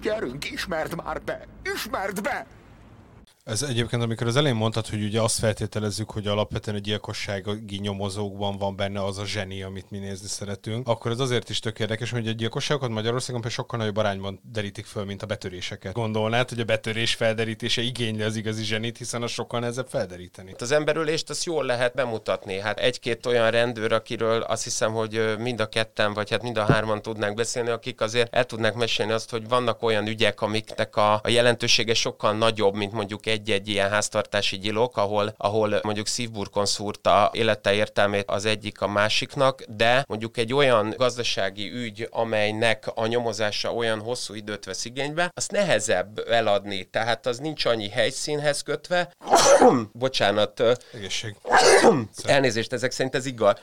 [0.01, 1.47] Gyerünk, ismerd már be!
[1.75, 2.47] Ismerd be!
[3.49, 8.57] Ez egyébként, amikor az elején mondtad, hogy ugye azt feltételezzük, hogy alapvetően a gyilkossági nyomozókban
[8.57, 12.11] van benne az a zseni, amit mi nézni szeretünk, akkor ez azért is tök érdekes,
[12.11, 15.93] hogy a gyilkosságokat Magyarországon például sokkal nagyobb arányban derítik föl, mint a betöréseket.
[15.93, 20.55] Gondolnád, hogy a betörés felderítése igényli az igazi zsenit, hiszen az sokkal nehezebb felderíteni.
[20.59, 22.59] Az emberülést azt jól lehet bemutatni.
[22.59, 26.65] Hát egy-két olyan rendőr, akiről azt hiszem, hogy mind a ketten, vagy hát mind a
[26.65, 31.13] hárman tudnánk beszélni, akik azért el tudnak mesélni azt, hogy vannak olyan ügyek, amiknek a,
[31.13, 37.31] a jelentősége sokkal nagyobb, mint mondjuk egy-egy ilyen háztartási gyilok, ahol, ahol mondjuk szívburkon szúrta
[37.33, 43.73] élete értelmét az egyik a másiknak, de mondjuk egy olyan gazdasági ügy, amelynek a nyomozása
[43.73, 49.13] olyan hosszú időt vesz igénybe, azt nehezebb eladni, tehát az nincs annyi helyszínhez kötve.
[49.91, 50.63] Bocsánat.
[50.93, 51.35] Egészség.
[52.23, 53.55] Elnézést, ezek szerint ez igaz.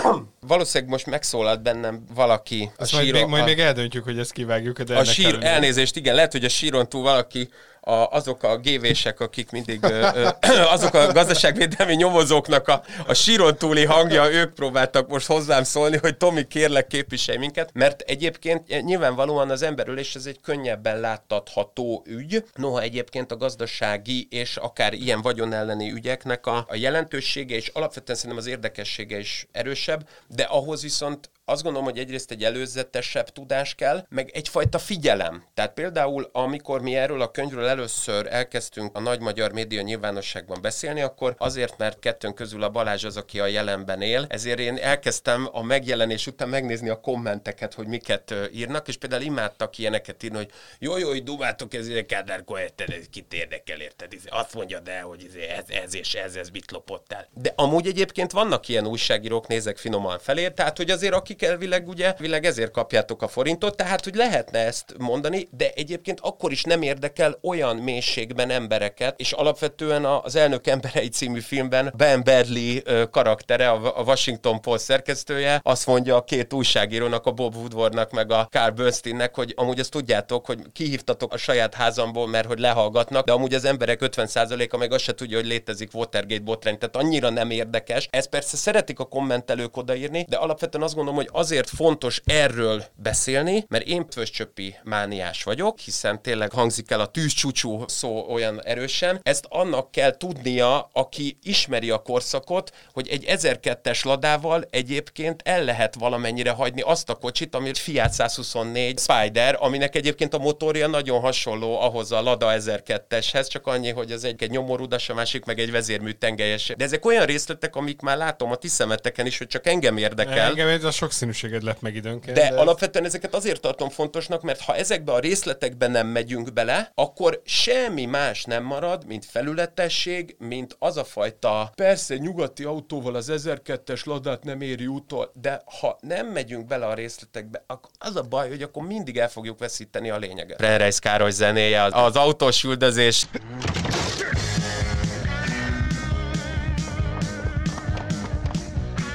[0.46, 4.82] Valószínűleg most megszólalt bennem valaki a majd, még, majd a, még eldöntjük, hogy ezt kivágjuk.
[4.82, 7.48] De a sír, elnézést, igen, lehet, hogy a síron túl valaki
[7.80, 10.28] a, azok a gévések, akik mindig ö, ö,
[10.74, 16.16] azok a gazdaságvédelmi nyomozóknak a, a síron túli hangja, ők próbáltak most hozzám szólni, hogy
[16.16, 22.80] Tomi, kérlek képviselj minket, mert egyébként nyilvánvalóan az emberülés ez egy könnyebben láttatható ügy, noha
[22.80, 28.44] egyébként a gazdasági és akár ilyen vagyon elleni ügyeknek a, a jelentősége és alapvetően szerintem
[28.44, 34.06] az érdekessége is erősebb, de ahhoz viszont azt gondolom, hogy egyrészt egy előzetesebb tudás kell,
[34.08, 35.44] meg egyfajta figyelem.
[35.54, 41.00] Tehát például, amikor mi erről a könyvről először elkezdtünk a nagy magyar média nyilvánosságban beszélni,
[41.00, 45.48] akkor azért, mert kettőnk közül a Balázs az, aki a jelenben él, ezért én elkezdtem
[45.52, 50.50] a megjelenés után megnézni a kommenteket, hogy miket írnak, és például imádtak ilyeneket írni, hogy
[50.78, 52.44] jó, jó, hogy dumáltok, ez egy Kádár
[52.76, 54.12] ez kit érdekel, érted?
[54.28, 57.28] Azt mondja, de, hogy ez, ez és ez, ez mit lopott el.
[57.34, 61.88] De amúgy egyébként vannak ilyen újságírók, nézek finoman felé, tehát hogy azért akik akik elvileg
[61.88, 66.62] ugye, elvileg ezért kapjátok a forintot, tehát hogy lehetne ezt mondani, de egyébként akkor is
[66.62, 73.70] nem érdekel olyan mélységben embereket, és alapvetően az Elnök Emberei című filmben Ben Bradley karaktere,
[73.70, 78.72] a Washington Post szerkesztője, azt mondja a két újságírónak, a Bob Woodwardnak, meg a Carl
[78.72, 83.54] Bernsteinnek, hogy amúgy azt tudjátok, hogy kihívtatok a saját házamból, mert hogy lehallgatnak, de amúgy
[83.54, 88.08] az emberek 50%-a meg azt se tudja, hogy létezik Watergate botrány, tehát annyira nem érdekes.
[88.10, 93.64] Ez persze szeretik a kommentelők odaírni, de alapvetően azt gondolom, hogy azért fontos erről beszélni,
[93.68, 99.20] mert én pöscsöppi mániás vagyok, hiszen tényleg hangzik el a tűzcsúcsú szó olyan erősen.
[99.22, 105.94] Ezt annak kell tudnia, aki ismeri a korszakot, hogy egy 1002-es ladával egyébként el lehet
[105.94, 111.80] valamennyire hagyni azt a kocsit, ami Fiat 124 Spider, aminek egyébként a motorja nagyon hasonló
[111.80, 115.70] ahhoz a Lada 1002-eshez, csak annyi, hogy az egy, egy nyomorudas, a másik meg egy
[115.70, 116.72] vezérmű tengelyes.
[116.76, 120.48] De ezek olyan részletek, amik már látom a ti szemeteken is, hogy csak engem érdekel.
[120.48, 122.36] Engem a sok sokszínűséged lett meg időnként.
[122.36, 126.92] De, de alapvetően ezeket azért tartom fontosnak, mert ha ezekbe a részletekbe nem megyünk bele,
[126.94, 133.32] akkor semmi más nem marad, mint felületesség, mint az a fajta, persze nyugati autóval az
[133.32, 138.22] 1002-es ladát nem éri utol, de ha nem megyünk bele a részletekbe, akkor az a
[138.22, 140.60] baj, hogy akkor mindig el fogjuk veszíteni a lényeget.
[140.60, 143.26] Renreis Károly zenéje, az, az autós üldözés.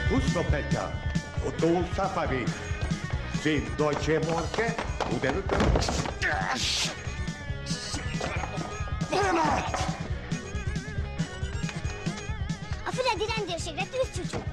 [0.10, 1.05] Pusto Petya,
[1.46, 2.44] Otto Safari.
[3.42, 4.76] Sind Deutsche Morke?
[5.14, 5.60] Uderültem?
[12.86, 14.44] A füledi rendőrségre tűzcsúcsú.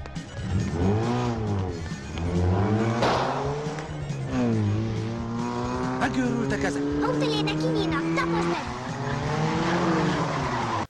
[5.99, 6.81] Megőrültek ezek?
[7.01, 8.72] Autójébe kinyílnak, taposd meg!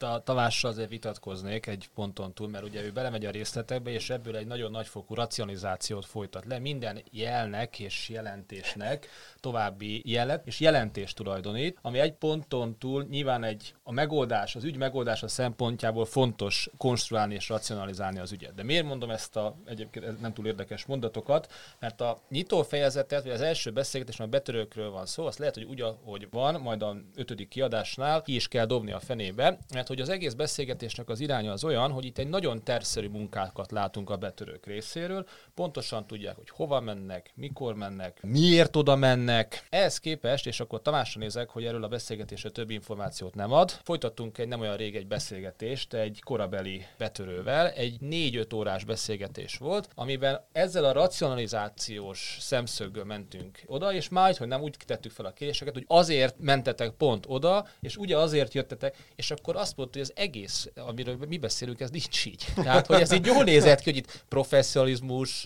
[0.04, 4.36] A Tamással azért vitatkoznék egy ponton túl, mert ugye ő belemegy a részletekbe, és ebből
[4.36, 6.60] egy nagyon nagyfokú racionalizációt folytat le.
[6.60, 9.08] Minden jelnek és jelentésnek
[9.40, 14.78] további jelet és jelentést tulajdonít, ami egy ponton túl nyilván egy a megoldás, az ügy
[14.78, 18.54] megoldása szempontjából fontos konstruálni és racionalizálni az ügyet.
[18.54, 21.52] De miért mondom ezt a egyébként nem túl érdekes mondatokat?
[21.80, 25.64] Mert a nyitó fejezetet, vagy az első beszélgetés, a betörőkről van szó, azt lehet, hogy
[25.64, 30.02] úgy, ahogy van, majd a ötödik kiadásnál ki is kell dobni a fenébe, mert hogy
[30.02, 34.18] az egész beszélgetésnek az iránya az olyan, hogy itt egy nagyon terszerű munkákat látunk a
[34.18, 39.68] betörők részéről, pontosan tudják, hogy hova mennek, mikor mennek, miért oda mennek.
[39.70, 43.70] Ehhez képest, és akkor Tamásra nézek, hogy erről a beszélgetésre több információt nem ad.
[43.84, 49.90] Folytattunk egy nem olyan rég egy beszélgetést egy korabeli betörővel, egy 4-5 órás beszélgetés volt,
[49.96, 55.34] amiben ezzel a racionalizációs szemszögből mentünk oda, és majd, hogy nem úgy tettük fel a
[55.34, 60.10] kérdéseket, hogy azért mentetek pont oda, és ugye azért jöttetek, és akkor azt mondta, hogy
[60.10, 62.46] az egész, amiről mi beszélünk, ez nincs így.
[62.56, 65.46] Tehát, hogy ez így jól nézett ki, hogy itt professzionalizmus,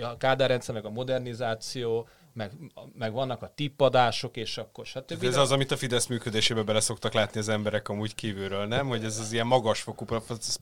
[0.00, 2.50] a Kádár rendszer, meg a modernizáció, meg,
[2.98, 5.24] meg vannak a tippadások, és akkor stb.
[5.24, 8.88] Ez az, amit a Fidesz működésébe bele szoktak látni az emberek amúgy kívülről, nem?
[8.88, 10.04] Hogy ez az ilyen magasfokú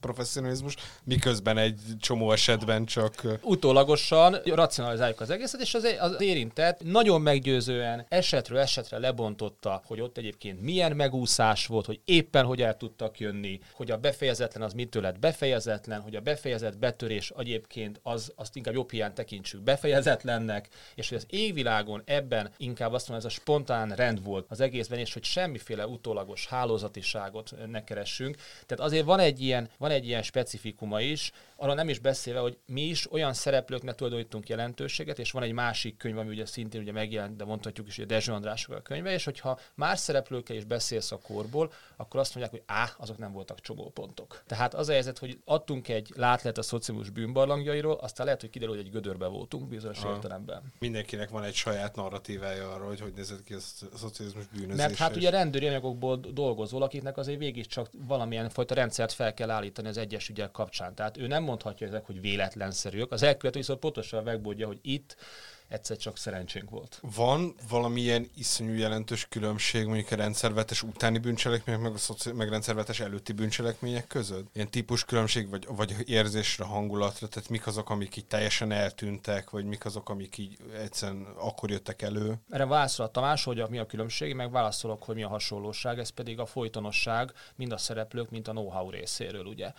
[0.01, 3.21] professzionalizmus, miközben egy csomó esetben csak...
[3.41, 10.17] Utólagosan racionalizáljuk az egészet, és az, az érintett nagyon meggyőzően esetről esetre lebontotta, hogy ott
[10.17, 15.01] egyébként milyen megúszás volt, hogy éppen hogy el tudtak jönni, hogy a befejezetlen az mitől
[15.01, 21.09] lett befejezetlen, hogy a befejezett betörés egyébként az, azt inkább jobb hiány tekintsük befejezetlennek, és
[21.09, 24.99] hogy az égvi világon ebben inkább azt mondom, ez a spontán rend volt az egészben,
[24.99, 28.37] és hogy semmiféle utólagos hálózatiságot ne keressünk.
[28.65, 32.57] Tehát azért van egy ilyen, van egy ilyen specifikuma is, arra nem is beszélve, hogy
[32.65, 36.91] mi is olyan szereplőknek tulajdonítunk jelentőséget, és van egy másik könyv, ami ugye szintén ugye
[36.91, 40.63] megjelent, de mondhatjuk is, hogy a Dezső Andrások a könyve, és hogyha más szereplőkkel is
[40.63, 44.43] beszélsz a korból, akkor azt mondják, hogy á, azok nem voltak csomópontok.
[44.47, 48.75] Tehát az a helyzet, hogy adtunk egy látlet a szociális bűnbarlangjairól, aztán lehet, hogy kiderül,
[48.75, 50.73] hogy egy gödörbe voltunk bizonyos értelemben.
[50.79, 53.59] Mindenkinek van egy saját narratívája arról, hogy hogy nézett ki a
[53.97, 54.75] szocializmus bűnözés.
[54.75, 59.49] Mert hát ugye rendőri anyagokból dolgozol, akiknek azért végig csak valamilyen fajta rendszert fel kell
[59.49, 60.95] állítani az egyes ügyek kapcsán.
[60.95, 63.11] Tehát ő nem mondhatja ezek, hogy véletlenszerűek.
[63.11, 65.15] Az elkövető viszont pontosan megbódja, hogy itt
[65.67, 66.99] egyszer csak szerencsénk volt.
[67.15, 72.99] Van valamilyen iszonyú jelentős különbség mondjuk a rendszervetes utáni bűncselekmények, meg a szoci- meg rendszervetes
[72.99, 74.47] előtti bűncselekmények között?
[74.53, 79.65] Ilyen típus különbség, vagy, vagy érzésre, hangulatra, tehát mik azok, amik így teljesen eltűntek, vagy
[79.65, 82.35] mik azok, amik így egyszerűen akkor jöttek elő?
[82.49, 86.09] Erre válaszol a Tamás, hogy mi a különbség, meg válaszolok, hogy mi a hasonlóság, ez
[86.09, 89.71] pedig a folytonosság mind a szereplők, mint a know-how részéről, ugye.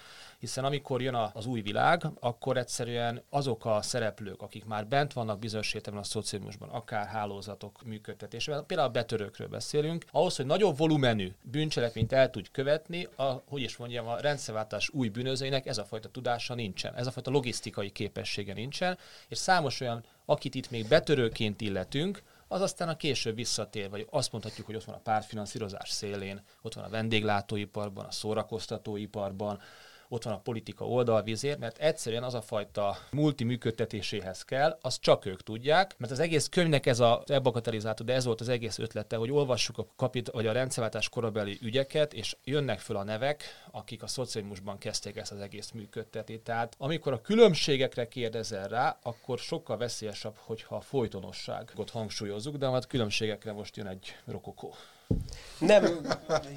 [0.44, 5.38] Hiszen amikor jön az új világ, akkor egyszerűen azok a szereplők, akik már bent vannak
[5.38, 12.12] bizonyos a szocializmusban, akár hálózatok működtetésében, például a betörőkről beszélünk, ahhoz, hogy nagyobb volumenű bűncselekményt
[12.12, 16.54] el tudj követni, a, hogy is mondjam, a rendszerváltás új bűnözőinek ez a fajta tudása
[16.54, 22.22] nincsen, ez a fajta logisztikai képessége nincsen, és számos olyan, akit itt még betörőként illetünk,
[22.48, 26.74] az aztán a később visszatér, vagy azt mondhatjuk, hogy ott van a pártfinanszírozás szélén, ott
[26.74, 29.60] van a vendéglátóiparban, a szórakoztatóiparban,
[30.14, 35.26] ott van a politika oldalvizér, mert egyszerűen az a fajta multi működtetéséhez kell, azt csak
[35.26, 39.16] ők tudják, mert az egész könyvnek ez a elbakatalizáltó, de ez volt az egész ötlete,
[39.16, 44.02] hogy olvassuk a kapit, vagy a rendszerváltás korabeli ügyeket, és jönnek föl a nevek, akik
[44.02, 46.42] a szocializmusban kezdték ezt az egész működtetést.
[46.42, 52.80] Tehát amikor a különbségekre kérdezel rá, akkor sokkal veszélyesebb, hogyha a folytonosságot hangsúlyozzuk, de a
[52.80, 54.74] különbségekre most jön egy rokokó.
[55.58, 56.00] Nem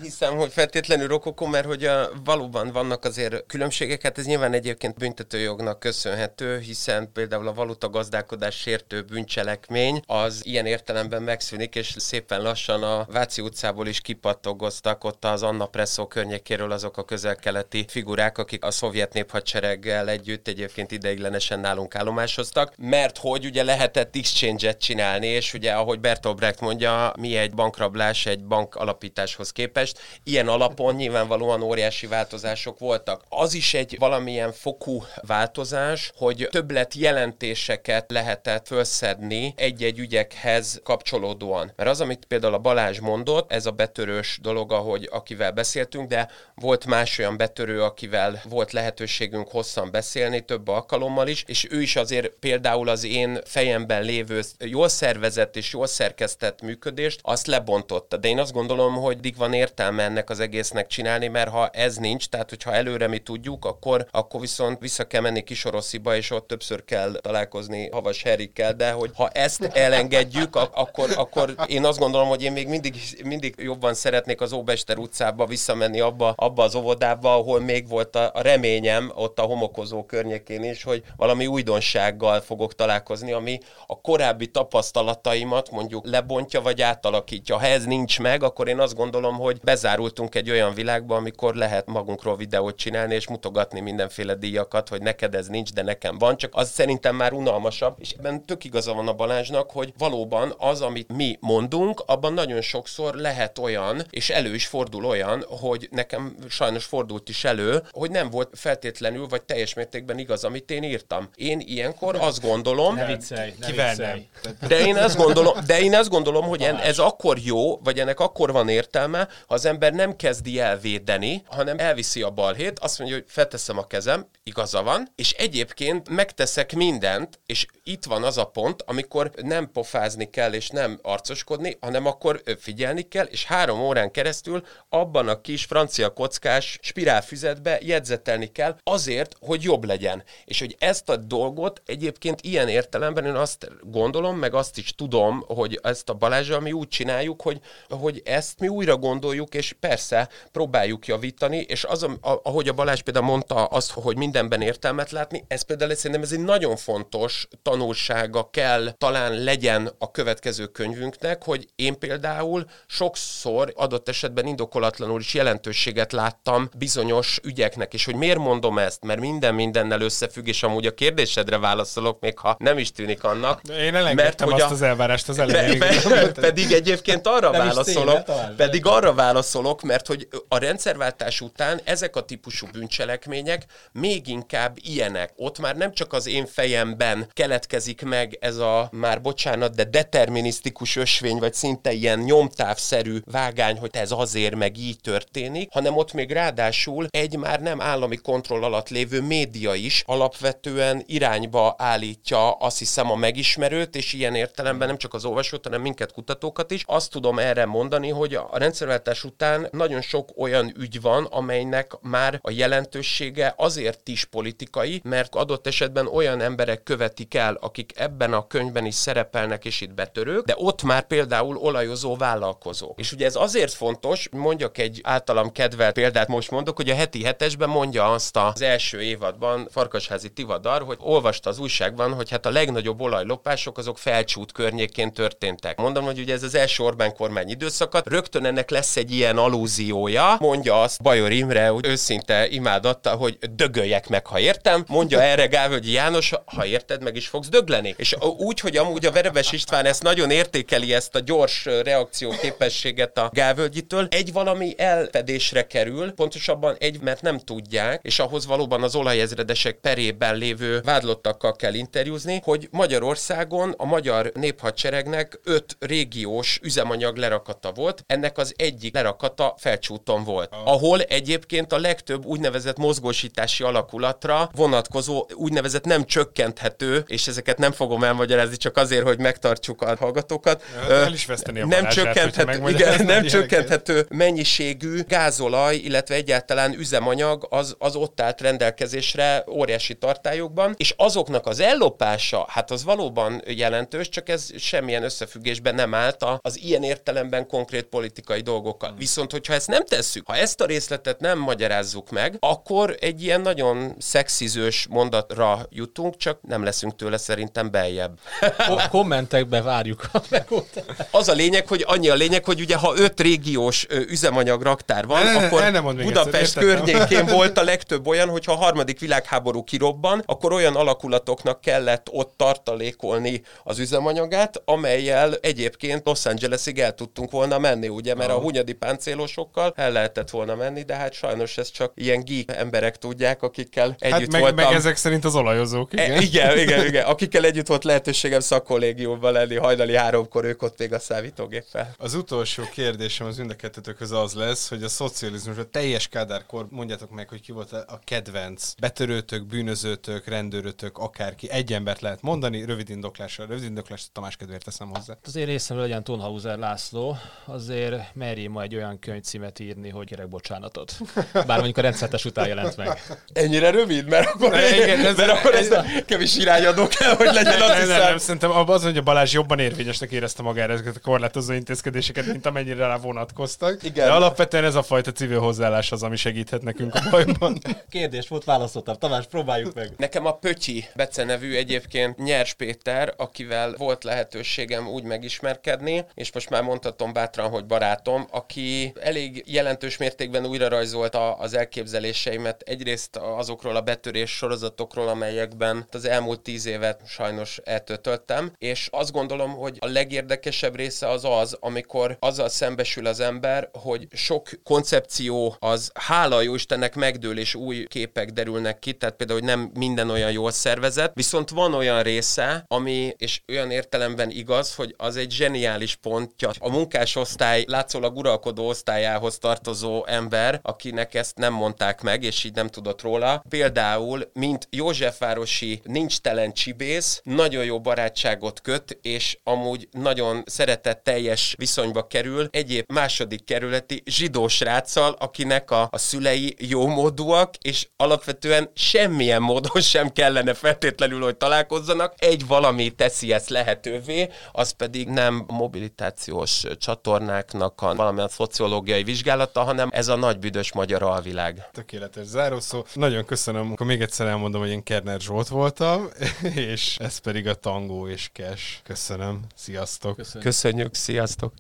[0.02, 4.98] hiszem, hogy feltétlenül rokokó, mert hogy a, valóban vannak azért különbségek, hát ez nyilván egyébként
[4.98, 12.42] büntetőjognak köszönhető, hiszen például a valuta gazdálkodás sértő bűncselekmény az ilyen értelemben megszűnik, és szépen
[12.42, 18.38] lassan a Váci utcából is kipattogoztak ott az Anna Presszó környékéről azok a közel-keleti figurák,
[18.38, 25.28] akik a szovjet néphadsereggel együtt egyébként ideiglenesen nálunk állomásoztak, mert hogy ugye lehetett exchange-et csinálni,
[25.28, 30.00] és ugye ahogy Bertolt Brecht mondja, mi egy bankrablás, egy bank alapításhoz képest.
[30.24, 33.24] Ilyen alapon nyilvánvalóan óriási változások voltak.
[33.30, 41.72] Az is egy valamilyen fokú változás, hogy többlet jelentéseket lehetett felszedni egy-egy ügyekhez kapcsolódóan.
[41.76, 46.30] Mert az, amit például a Balázs mondott, ez a betörős dolog, ahogy akivel beszéltünk, de
[46.56, 51.96] volt más olyan betörő, akivel volt lehetőségünk hosszan beszélni, több alkalommal is, és ő is
[51.96, 58.18] azért például az én fejemben lévő jól szervezett és jól szerkesztett működést, azt lebontotta.
[58.18, 61.70] De de én azt gondolom, hogy dig van értelme ennek az egésznek csinálni, mert ha
[61.70, 66.32] ez nincs, tehát hogyha előre mi tudjuk, akkor, akkor viszont vissza kell menni Kisorosziba, és
[66.32, 72.00] ott többször kell találkozni Havas Herikkel, de hogy ha ezt elengedjük, akkor, akkor én azt
[72.00, 76.76] gondolom, hogy én még mindig, mindig jobban szeretnék az Óbester utcába visszamenni abba, abba az
[76.76, 82.42] óvodába, ahol még volt a, a reményem ott a homokozó környékén is, hogy valami újdonsággal
[82.42, 87.58] fogok találkozni, ami a korábbi tapasztalataimat mondjuk lebontja vagy átalakítja.
[87.58, 91.88] Ha ez nincs meg, akkor én azt gondolom, hogy bezárultunk egy olyan világba, amikor lehet
[91.88, 96.56] magunkról videót csinálni és mutogatni mindenféle díjakat, hogy neked ez nincs, de nekem van, csak
[96.56, 101.14] az szerintem már unalmasabb, és ebben tök igaza van a Balázsnak, hogy valóban az, amit
[101.14, 106.86] mi mondunk, abban nagyon sokszor lehet olyan, és elő is fordul olyan, hogy nekem sajnos
[106.86, 111.30] fordult is elő, hogy nem volt feltétlenül, vagy teljes mértékben igaz, amit én írtam.
[111.36, 114.28] Én ilyenkor azt gondolom, Ne viccelj, ne viccelj.
[114.68, 118.52] de én azt gondolom, de én azt gondolom, hogy ez akkor jó, vagy ennek akkor
[118.52, 123.18] van értelme, ha az ember nem kezdi el védeni, hanem elviszi a balhét, azt mondja,
[123.18, 128.46] hogy felteszem a kezem, igaza van, és egyébként megteszek mindent, és itt van az a
[128.46, 134.12] pont, amikor nem pofázni kell, és nem arcoskodni, hanem akkor figyelni kell, és három órán
[134.12, 140.24] keresztül abban a kis francia kockás spirálfüzetbe jegyzetelni kell azért, hogy jobb legyen.
[140.46, 145.44] És hogy ezt a dolgot egyébként ilyen értelemben én azt gondolom, meg azt is tudom,
[145.48, 147.60] hogy ezt a Balázsral mi úgy csináljuk, hogy,
[147.98, 153.00] hogy ezt mi újra gondoljuk, és persze próbáljuk javítani, és az, a- ahogy a Balázs
[153.02, 158.50] például mondta azt, hogy mindenben értelmet látni, ez például szerintem ez egy nagyon fontos tanulsága
[158.50, 166.12] kell talán legyen a következő könyvünknek, hogy én például sokszor adott esetben indokolatlanul is jelentőséget
[166.12, 170.92] láttam bizonyos ügyeknek, és hogy miért mondom ezt, mert minden mindennel összefügg, és amúgy a
[170.94, 173.62] kérdésedre válaszolok, még ha nem is tűnik annak.
[173.80, 175.80] Én elengedtem hogy azt a- az elvárást az elején.
[176.10, 177.54] pe- pedig egyébként arra is
[177.94, 184.78] válaszolok, pedig arra válaszolok, mert hogy a rendszerváltás után ezek a típusú bűncselekmények még inkább
[184.82, 185.34] ilyenek.
[185.36, 190.96] Ott már nem csak az én fejemben keletkezik meg ez a már bocsánat, de determinisztikus
[190.96, 196.32] ösvény, vagy szinte ilyen nyomtávszerű vágány, hogy ez azért meg így történik, hanem ott még
[196.32, 203.12] ráadásul egy már nem állami kontroll alatt lévő média is alapvetően irányba állítja azt hiszem
[203.12, 206.84] a megismerőt, és ilyen értelemben nem csak az olvasót, hanem minket kutatókat is.
[206.86, 212.40] Azt tudom erre mondani, hogy a rendszerváltás után nagyon sok olyan ügy van, amelynek már
[212.42, 218.48] a jelentősége azért is politikai, mert adott esetben olyan emberek követik el, akik ebben a
[218.48, 223.00] könyvben is szerepelnek, és itt betörők, de ott már például olajozó vállalkozók.
[223.00, 227.24] És ugye ez azért fontos, mondjak egy általam kedvelt példát, most mondok, hogy a heti
[227.24, 232.52] hetesben mondja azt az első évadban Farkasházi Tivadar, hogy olvasta az újságban, hogy hát a
[232.52, 235.78] legnagyobb olajlopások azok felcsút környékén történtek.
[235.78, 240.36] Mondom, hogy ugye ez az első Orbán kormány időszakat, rögtön ennek lesz egy ilyen alúziója,
[240.40, 245.92] mondja azt Bajor Imre, hogy őszinte imádatta, hogy dögöljek meg, ha értem, mondja erre Gávölgyi
[245.92, 247.96] János, ha érted, meg is fogsz dögleni.
[247.98, 253.18] És úgy, hogy amúgy a Verebes István ezt nagyon értékeli, ezt a gyors reakció képességet
[253.18, 258.96] a Gávölgyitől, egy valami elfedésre kerül, pontosabban egy, mert nem tudják, és ahhoz valóban az
[258.96, 267.18] olajezredesek perében lévő vádlottakkal kell interjúzni, hogy Magyarországon a magyar néphadseregnek öt régiós üzemanyag
[267.48, 274.50] lerakata volt, ennek az egyik lerakata felcsúton volt, ahol egyébként a legtöbb úgynevezett mozgósítási alakulatra
[274.56, 280.64] vonatkozó úgynevezett nem csökkenthető, és ezeket nem fogom elmagyarázni csak azért, hogy megtartsuk a hallgatókat.
[280.80, 287.48] Hát el is veszteni a nem csökkenthető, igen, nem csökkenthető mennyiségű gázolaj, illetve egyáltalán üzemanyag
[287.50, 294.10] az, az ott állt rendelkezésre óriási tartályokban, és azoknak az ellopása, hát az valóban jelentős,
[294.10, 298.94] csak ez semmilyen összefüggésben nem állt az ilyen értelemben konkrét politikai dolgokkal.
[298.98, 303.42] Viszont, hogyha ezt nem tesszük, ha ezt a részletet nem magyarázzuk meg, akkor egy ilyen
[303.42, 308.20] nagyon szexizős mondatra jutunk, csak nem leszünk tőle szerintem beljebb.
[308.68, 311.08] Ko- kommentekbe várjuk a megoldást.
[311.12, 315.24] Az a lényeg, hogy annyi a lényeg, hogy ugye ha öt régiós üzemanyag raktár van,
[315.24, 319.00] Ne, ne, ne, akkor mondd még Budapest környékén volt a legtöbb olyan, hogyha a harmadik
[319.00, 326.94] világháború kirobban, akkor olyan alakulatoknak kellett ott tartalékolni az üzemanyagát, amelyel egyébként Los Angelesig el
[326.94, 331.58] tudtunk volna menni, ugye, mert a hunyadi páncélosokkal el lehetett volna menni, de hát sajnos
[331.58, 334.66] ez csak ilyen geek emberek tudják, akikkel együtt Hát meg, voltam.
[334.66, 336.12] meg ezek szerint az olajozók, igen.
[336.12, 337.06] E, igen, igen, igen.
[337.18, 341.94] Akikkel együtt volt lehetőségem szakkollégiumban lenni hajnali háromkor, ők ott még a számítógéppel.
[341.98, 347.30] Az utolsó kérdésem az kettőtökhöz az lesz, hogy a szocializmus, a teljes kádárkor, mondjátok meg,
[347.30, 351.50] hogy ki volt a a kedvenc betörőtök, bűnözőtök, rendőrötök, akárki.
[351.50, 355.18] Egy embert lehet mondani, rövid indoklással, rövid indoklást Tamás kedvéért teszem hozzá.
[355.24, 360.28] Az én részemről legyen Tonhauser László, azért merjé ma egy olyan könyvcímet írni, hogy gyerek
[360.28, 360.94] bocsánatot.
[361.34, 363.02] Bár mondjuk a rendszertes után jelent meg.
[363.34, 364.08] Ennyire rövid?
[364.08, 367.78] Mert akkor, Ne, igen, ez- mert akkor ez, ez- kevés irányadó kell, hogy legyen, azt
[367.78, 371.54] Nem, nem, nem, szerintem az, hogy a Balázs jobban érvényesnek érezte magára ezeket a korlátozó
[371.54, 373.84] intézkedéseket, mint amennyire rá vonatkoztak.
[373.84, 374.06] Igen.
[374.08, 377.58] De alapvetően ez a fajta civil hozzáállás az, ami segíthet nekünk a bajban.
[377.90, 378.96] Kérdés volt, válaszoltam.
[378.98, 379.92] Tamás, próbáljuk meg.
[379.98, 386.50] Nekem a Pötyi Bece nevű egyébként Nyers Péter, akivel volt lehetőségem úgy megismerkedni, és most
[386.50, 393.76] már mondhatom bátran, hogy barátom, aki elég jelentős mértékben újra rajzolta az elképzeléseimet egyrészt azokról
[393.76, 399.88] a betörés sorozatokról, amelyekben az elmúlt tíz évet sajnos eltöltöttem, és azt gondolom, hogy a
[399.88, 406.56] legérdekesebb része az az, amikor azzal szembesül az ember, hogy sok koncepció az hála jó
[406.56, 411.14] Istennek megdől, és új képek derülnek ki, tehát például, hogy nem minden olyan jól szervezett,
[411.14, 416.50] viszont van olyan része, ami, és olyan értelemben igaz, hogy az egy zseniális pontja.
[416.60, 422.68] A munkásosztály látszólag uralkodó osztályához tartozó ember, akinek ezt nem mondták meg, és így nem
[422.68, 423.44] tudott róla.
[423.50, 432.08] Például, mint Józsefvárosi nincs telen csibész, nagyon jó barátságot köt, és amúgy nagyon szeretetteljes viszonyba
[432.08, 439.82] kerül egyéb második kerületi zsidó sráccal, akinek a, a szülei jómódúak, és alapvetően semmilyen módon
[439.94, 442.14] sem kellene feltétlenül, hogy találkozzanak.
[442.18, 449.90] Egy valami teszi ezt lehetővé, az pedig nem mobilitációs csatornáknak a valamilyen szociológiai vizsgálata, hanem
[449.92, 451.70] ez a nagy büdös magyar alvilág.
[451.72, 452.86] Tökéletes zárószó.
[452.94, 453.72] Nagyon köszönöm.
[453.72, 456.08] Akkor még egyszer elmondom, hogy én Kerner Zsolt voltam,
[456.72, 458.64] és ez pedig a Tangó és Cash.
[458.84, 459.40] Köszönöm.
[459.56, 460.16] Sziasztok.
[460.16, 460.44] Köszönjük.
[460.44, 461.54] Köszönjük, sziasztok!